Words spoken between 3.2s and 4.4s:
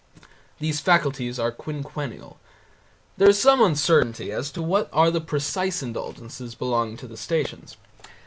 is some uncertainty